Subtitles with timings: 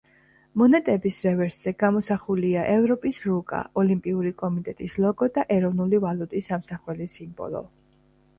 [0.59, 7.65] მონეტების რევერსზე გამოსახულია ევროპის რუკა, ოლიმპიური კომიტეტის ლოგო და ეროვნული ვალუტის ამსახველი სიმბოლო.